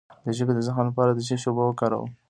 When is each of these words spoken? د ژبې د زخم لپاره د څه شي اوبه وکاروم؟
د 0.25 0.27
ژبې 0.37 0.53
د 0.55 0.59
زخم 0.67 0.83
لپاره 0.89 1.11
د 1.13 1.19
څه 1.27 1.35
شي 1.41 1.47
اوبه 1.49 1.63
وکاروم؟ 1.65 2.09